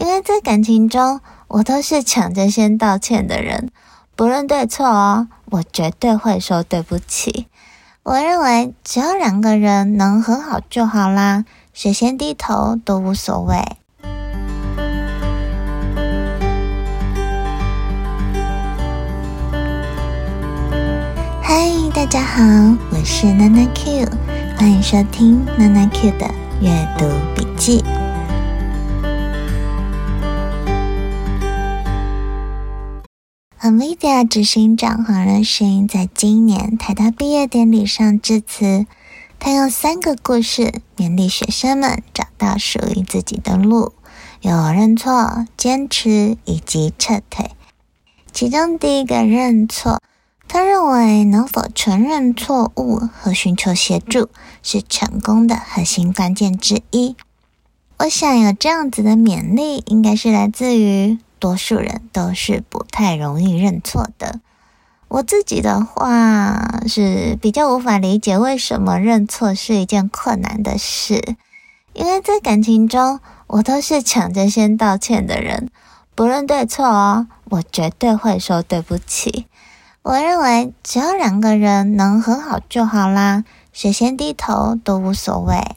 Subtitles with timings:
[0.00, 3.68] 因为在感情中，我都是抢着先道歉的人，
[4.16, 7.48] 不论对错哦，我绝对会说对不起。
[8.02, 11.44] 我认为只要两个人能和好就好啦，
[11.74, 13.56] 谁先低头都无所谓。
[21.42, 22.42] 嗨，大家好，
[22.90, 24.08] 我是娜娜 Q，
[24.56, 26.26] 欢迎收听娜娜 Q 的
[26.62, 27.04] 阅读
[27.36, 27.84] 笔记。
[33.62, 38.86] NVIDIA 执行长黄仁勋在今年台大毕业典礼上致辞，
[39.38, 43.92] 他用三个故事勉励学生们找到属于自己的路，
[44.40, 47.50] 有认错、坚持以及撤退。
[48.32, 50.00] 其中第一个认错，
[50.48, 54.30] 他认为能否承认错误和寻求协助
[54.62, 57.14] 是成功的核心关键之一。
[57.98, 61.18] 我想有这样子的勉励，应该是来自于。
[61.40, 64.38] 多数人都是不太容易认错的。
[65.08, 71.34] 我自己的话是比较无法理解为什么认错是一件困难的事，
[71.94, 75.68] 因为在感情中，我都是抢着先道歉的人，
[76.14, 79.46] 不论对错哦，我绝对会说对不起。
[80.02, 83.42] 我认为只要两个人能和好就好啦，
[83.72, 85.76] 谁先低头都无所谓。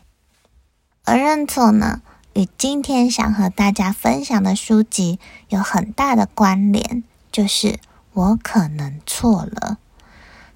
[1.06, 2.02] 而认错呢？
[2.34, 7.80] 与今天想和大家分享的书籍有很大的关联，就是
[8.14, 9.78] 我可能错了。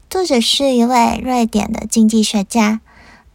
[0.09, 2.81] 作者是一位瑞典的经济学家，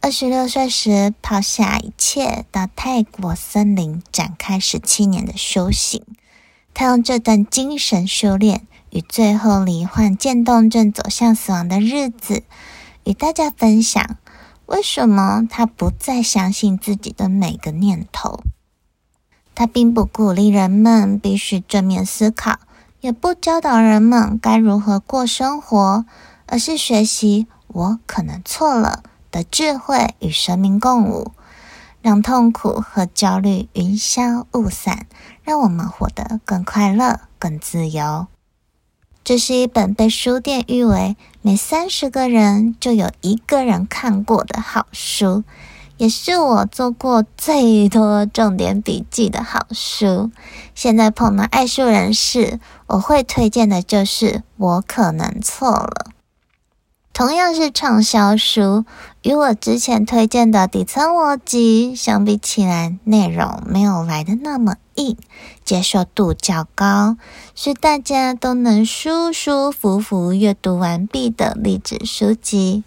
[0.01, 6.03] 二十六岁时抛下一切，到泰国森林展开十七年的修行。
[6.73, 12.43] 他用这段精神修炼与最后罹患渐冻症走向死亡的日子，
[13.05, 14.17] 与大家分享。
[14.73, 18.39] 为什么他不再相信自己的每个念头？
[19.53, 22.57] 他并不鼓励人们必须正面思考，
[22.99, 26.05] 也不教导人们该如何过生活，
[26.47, 31.33] 而是学习“我可能错了”的智慧与生命共舞，
[32.01, 35.05] 让痛苦和焦虑云消雾散，
[35.43, 38.25] 让我们活得更快乐、更自由。
[39.23, 45.43] 这是一本被书店誉为每三十个人就有一个人看过的好书，
[45.95, 50.29] 也是我做过最多重点笔记的好书。
[50.75, 54.25] 现在碰到爱书人士，我会推荐的就是
[54.57, 56.07] 《我可能错了》。
[57.13, 58.83] 同样是畅销书，
[59.21, 65.17] 与我之前推荐的底层逻辑相比起来，内容没有来的那么硬，
[65.63, 67.17] 接受度较高，
[67.55, 72.83] 是大家都能舒舒服服阅读完毕的励志书籍。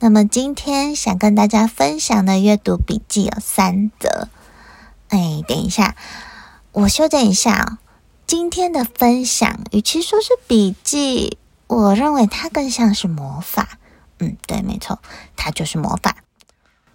[0.00, 4.28] 那么今天想跟大家分享的阅读笔记有三则。
[5.08, 5.96] 哎，等一下，
[6.72, 7.78] 我修正一下哦。
[8.26, 11.38] 今天的分享与其说是笔记。
[11.66, 13.78] 我认为它更像是魔法，
[14.20, 15.00] 嗯，对，没错，
[15.36, 16.16] 它就是魔法。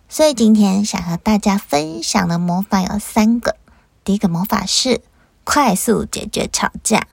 [0.10, 3.56] 所以今天想和大家分享的魔法有三个：
[4.04, 5.02] 第一个魔法是
[5.44, 7.08] 快速解决吵架；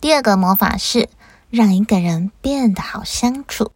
[0.00, 1.08] 第二个魔法是
[1.50, 3.72] 让一个人变得好相处；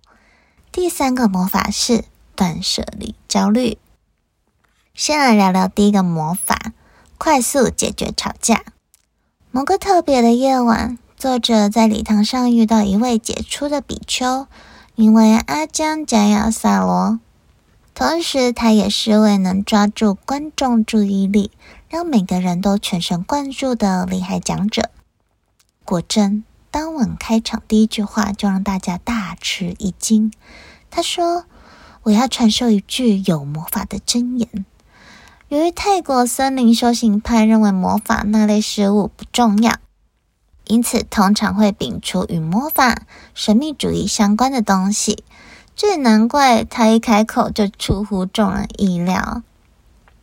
[0.72, 3.78] 第三个魔法是断舍离焦虑。
[4.94, 6.72] 先来聊聊第一个魔法：
[7.18, 8.64] 快速解决吵架。
[9.50, 10.98] 某个特别的夜晚。
[11.18, 14.46] 作者在礼堂上遇到一位杰出的比丘，
[14.94, 17.18] 名为阿江加亚萨罗。
[17.94, 21.50] 同时，他也是位能抓住观众注意力，
[21.88, 24.90] 让每个人都全神贯注的厉害讲者。
[25.84, 30.32] 果真，当晚开场第一句话就让大家大吃一惊。
[30.90, 31.44] 他说
[32.04, 34.66] ：“我要传授一句有魔法的真言。
[35.48, 39.76] 由于泰国森林修行派认为魔法那类事物不重要。”
[40.66, 43.02] 因此，通常会摒除与魔法、
[43.34, 45.22] 神秘主义相关的东西。
[45.76, 49.42] 这也难怪他一开口就出乎众人意料。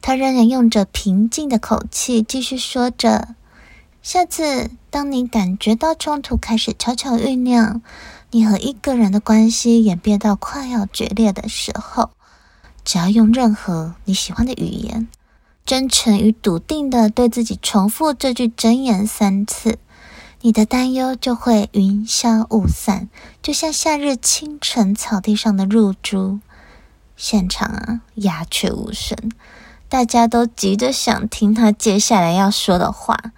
[0.06, 3.36] 他仍然用着平静的口气继续说着
[4.04, 7.81] ：“下次当你感觉到冲突开始悄悄酝酿，
[8.31, 12.10] 你和一个人的关系演变到快要决裂的时候，
[12.83, 15.07] 只要用任何你喜欢的语言，
[15.66, 19.80] 真诚与笃定的对自己重复这句真言三次。”
[20.42, 23.07] 你的担忧就会云消雾散，
[23.42, 26.42] 就像夏日清晨草地上的露珠。
[27.16, 29.18] 现场啊，鸦雀无声，
[29.94, 33.31] 大家都急着想听他接下来要说的话。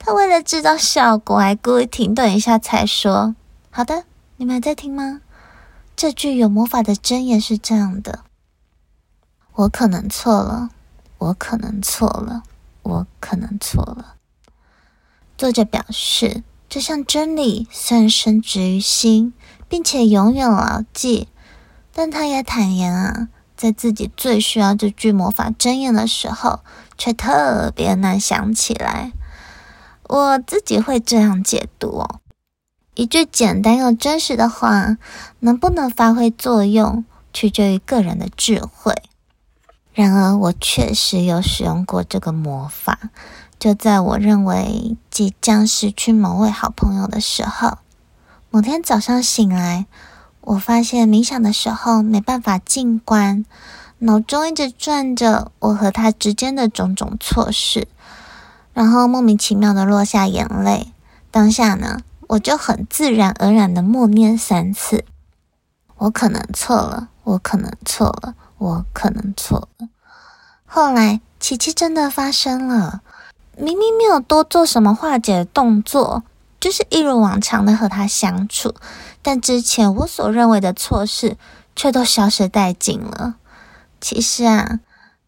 [0.00, 3.36] 他为了制造效果，还故意停顿一下才说
[3.70, 4.02] ：“好的，
[4.34, 5.20] 你们还在听吗？
[5.94, 8.24] 这句有魔法的箴言是这样的：
[9.54, 10.70] 我可能错了，
[11.18, 12.42] 我可能错了，
[12.82, 14.16] 我可能错了。
[15.38, 19.32] 作者表示，这项真理虽然深植于心，
[19.68, 21.28] 并且永远牢记，
[21.94, 23.28] 但他也坦言啊，
[23.62, 26.64] 在自己最需要这句魔法真言的时候，
[26.98, 29.12] 却特别难想起来。
[30.08, 32.18] 我自己会这样解读哦：
[32.94, 34.96] 一句简单又真实的话，
[35.38, 39.00] 能不能发挥作用，取决于个人的智慧。
[39.94, 42.98] 然而，我确实有使用过这个魔法。
[43.60, 47.78] 就在我认为即将失去某位好朋友的时候，
[48.50, 49.86] 某天早上醒来，
[50.42, 53.44] 我发现冥想的时候没办法静观，
[53.98, 57.86] 脑中一直转着我和他之间的种种错事，
[58.74, 60.92] 然后莫名其妙的落下眼泪。
[61.30, 65.04] 当下呢，我就很自然而然的默念三次
[65.98, 69.88] ：“我可能错了，我可能错了，我可能错了。”
[70.66, 73.02] 后来奇迹真的发生了。
[73.56, 76.24] 明明没有多做什么化解的动作，
[76.62, 78.76] 就是一如往常的和他相处，
[79.20, 81.36] 但之前我所认为的错事
[81.74, 83.34] 却都消失殆尽了。
[84.00, 84.78] 其实啊，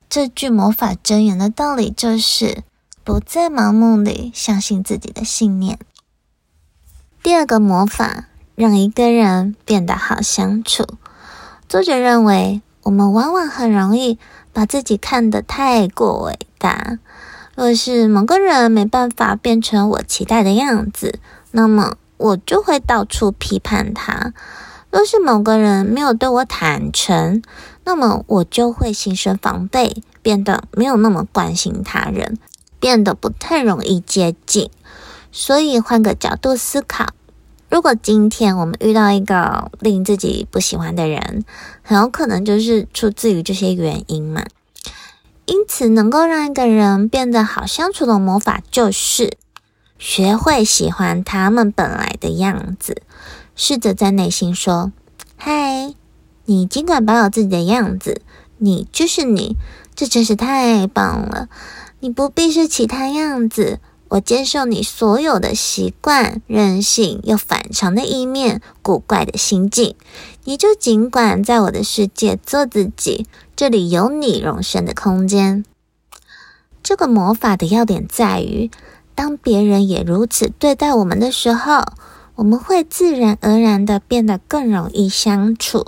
[0.08, 2.62] 这句魔法真言的道理就是
[3.02, 5.80] 不再盲目地相信自己的信念。
[7.20, 10.86] 第二个魔法，让一个人变得好相处。
[11.68, 14.20] 作者认为，我们往往很容易
[14.52, 17.00] 把自己看得太过伟大。
[17.56, 21.20] 若是某个人没办法变成我期待的样子，
[21.52, 24.32] 那么我就会到处批判他；
[24.90, 27.42] 若是某个人没有对我坦诚，
[27.84, 32.38] 那么我就会心生防备，变得没有那么关心他人，
[32.80, 34.68] 变得不太容易接近。
[35.30, 37.06] 所以换个角度思考，
[37.68, 41.44] 如果今天我们遇到一个令自己不喜欢的人，
[41.82, 44.44] 很有可能就是出自于这些原因嘛。
[45.46, 49.36] 因此，能够让一个人变得好相处的魔法，就是
[49.98, 53.02] 学会喜欢他们本来的样子。
[53.54, 54.90] 试着在内心说
[55.36, 55.92] ：“嗨，
[56.46, 58.22] 你尽管保有自己的样子，
[58.56, 59.56] 你就是你，
[59.94, 61.48] 这真是太棒了。
[62.00, 63.80] 你不必是其他样子。
[64.08, 69.94] 我接受你所有的习惯、任性又反常的一面、古怪的心境。
[70.44, 73.26] 你就尽管在我的世界做自己。”
[73.56, 75.64] 这里有你容身的空间。
[76.82, 78.70] 这个魔法的要点在于，
[79.14, 81.84] 当别人也如此对待我们的时候，
[82.34, 85.86] 我们会自然而然的变得更容易相处，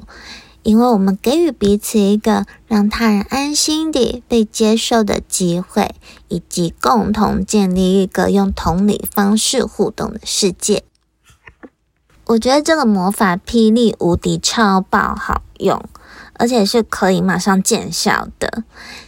[0.63, 5.95] 因为我们给予彼此一个让他人安心的被接受的机会，
[6.29, 10.85] 以及共同建立一个用同理方式互动的世界。
[12.27, 15.85] 我觉得这个魔法霹雳无敌超爆好用。
[16.39, 18.65] 而且是可以马上见效的。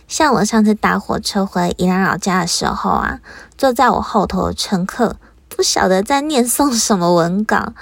[0.06, 3.20] 像我上次搭火车回宜兰老家的时候啊，
[3.56, 5.16] 坐在我后头的乘客
[5.48, 7.74] 不晓得在念诵什么文稿，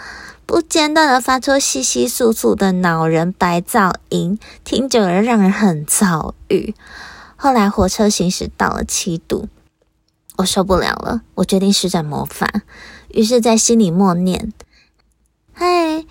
[0.44, 6.74] 不间断的发出窸窸窣窣的恼人白噪音，听久了让人很躁郁。
[7.36, 9.48] 后来火车行驶到了七度，
[10.38, 12.50] 我受不了了，我决定施展魔法，
[13.08, 14.52] 于是，在心里默念
[15.52, 16.04] ：“嗨。”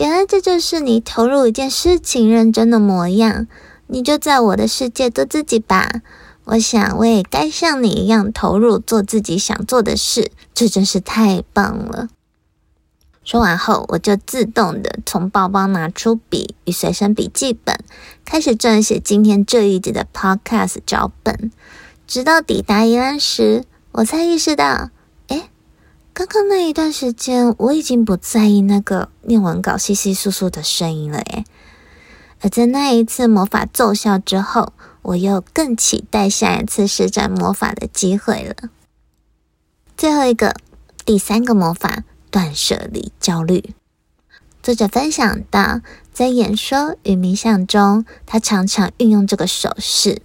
[0.00, 3.46] 原来这就是你投入一件事情认真的模样，
[3.86, 6.00] 你就在我的世界做自己吧。
[6.44, 12.08] 我想我也该像你一样投入做自己想做的事，这真是太棒了。
[13.22, 17.78] 说完后，我就自动的从包包拿出笔与随身笔记本，
[18.24, 21.52] 开始撰写今天这一集的 Podcast 脚本。
[22.06, 24.88] 直到抵达宜兰时，我才意识到。
[26.20, 31.46] 刚刚那一段时间，我已经不在意那个念文稿稀稀疏疏的声音了耶。
[32.42, 38.68] 而在那一次魔法奏效之后，我又更期待下一次施展魔法的机会了。
[39.96, 40.54] 最后一个，
[41.06, 43.74] 第三个魔法——断舍离焦虑。
[44.62, 45.80] 作者分享到，
[46.12, 50.20] 在演说与冥想中，他常常运用这个手势：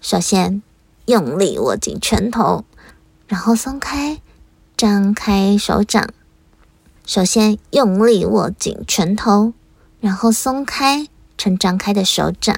[0.00, 0.62] 首先
[1.04, 2.64] 用力握紧拳头，
[3.28, 4.22] 然后松开。
[4.76, 6.10] 张开手掌，
[7.06, 9.54] 首先用力握紧拳头，
[10.00, 12.54] 然后松开成张开的手掌。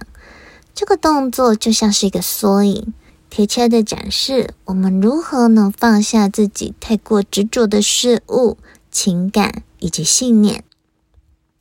[0.75, 2.93] 这个动作就像是一个缩影，
[3.31, 8.59] 贴切的展示我们如何能放下自己太过执着的事物、
[8.91, 10.65] 情感以及信念。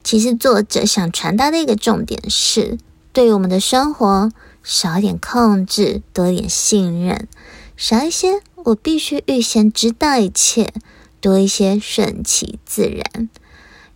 [0.04, 2.80] 其实，作者想传达的一个重点是，
[3.14, 4.32] 对于我们的生活，
[4.64, 7.28] 少一点控制，多一点信任，
[7.76, 8.42] 少一些。
[8.66, 10.74] 我必须预先知道一切，
[11.22, 13.30] 多一些顺其自然。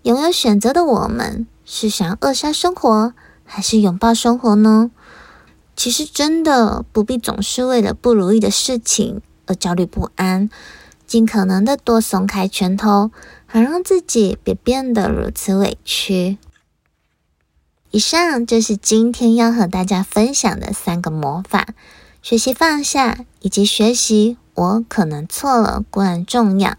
[0.03, 3.13] 拥有选择的我们，是想扼杀生活，
[3.43, 4.91] 还是拥抱生活呢？
[5.75, 10.49] 其实真的不必总是为了不如意的事情而焦虑不安，
[11.07, 13.11] 尽可能的多松开拳头，
[13.47, 16.37] 好让自己别变得如此委屈。
[17.89, 21.67] 以上就是今天要和大家分享的三个魔法：
[22.21, 26.75] 学习放下，以及学习我可能错了固然重要，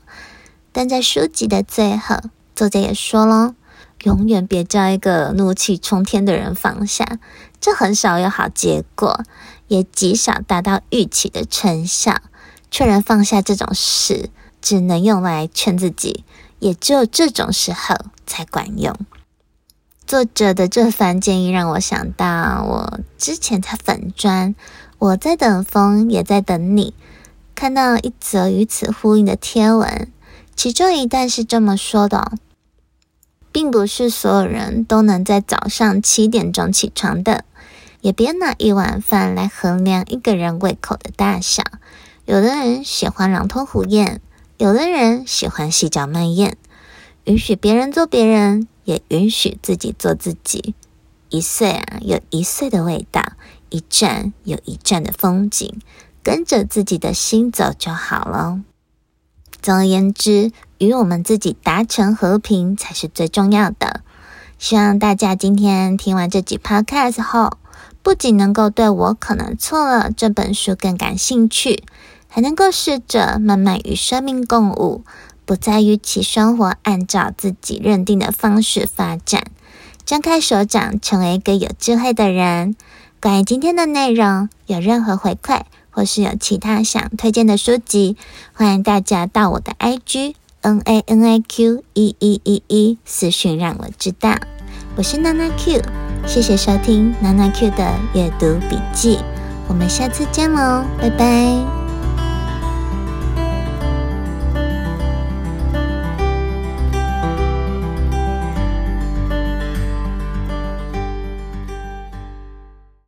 [0.72, 2.16] 但在书籍的最后，
[2.54, 3.54] 作者也说了。
[4.04, 7.20] 永远别叫一个怒气冲天的人放下，
[7.60, 9.22] 这很少有好结果，
[9.68, 12.20] 也极少达到预期的成效。
[12.68, 16.24] 劝人放下这种事，只能用来劝自己，
[16.58, 17.94] 也只有这种时候
[18.26, 18.92] 才管用。
[20.04, 24.56] 作者的这番建议让我想到，我之前在粉砖，
[24.98, 26.92] 我在等风，也在等你，
[27.62, 30.10] 看到一则与此呼应的贴文，
[30.56, 32.32] 其中一段是这么说的。
[33.52, 37.44] 并不是所有人都能在早上七点钟起床的，
[38.00, 41.62] 也别拿一碗饭来衡量一个人胃口的大小。
[42.24, 44.20] 有的人喜欢狼吞虎咽，
[44.58, 46.56] 有的人喜欢细嚼慢咽。
[47.26, 50.74] 允许别人做别人，也允许自己做自己。
[51.28, 53.36] 一岁啊，有一岁的味道；
[53.70, 55.80] 一站有一站的风景。
[56.22, 58.60] 跟着自己的心走就好了。
[59.60, 60.52] 总而言之。
[60.78, 64.00] 与我们自己达成和平才是最重要的。
[64.58, 67.56] 希望大家今天听完这集 podcast 后，
[68.02, 71.84] 不仅能够对我可能错了这本书更感兴趣，
[72.26, 75.04] 还能够试着慢慢与生命共舞，
[75.44, 79.44] 不再与其生活按照自己认定的方式发展，
[80.04, 82.74] 张开手掌，成为一个有智慧的人。
[83.20, 85.60] 关于今天的内容，有任何回馈，
[85.92, 88.16] 或是有其他想推荐的书籍，
[88.52, 90.34] 欢迎大家到我的 IG。
[90.62, 94.36] n a n i q 一一一一私讯让我知道，
[94.96, 95.82] 我是娜娜 Q，
[96.24, 99.18] 谢谢收听娜娜 Q 的阅读笔记，
[99.66, 101.81] 我们下次见喽，拜拜。